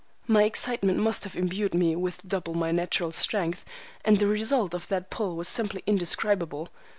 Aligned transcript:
My 0.25 0.45
excitement 0.45 0.97
must 0.97 1.25
have 1.25 1.35
imbued 1.35 1.75
me 1.75 1.95
with 1.95 2.27
double 2.27 2.55
my 2.55 2.71
natural 2.71 3.11
strength, 3.11 3.63
and 4.03 4.17
the 4.17 4.25
result 4.25 4.73
of 4.73 4.87
that 4.87 5.11
pull 5.11 5.35
was 5.35 5.47
simply 5.47 5.83
indescribable. 5.85 6.69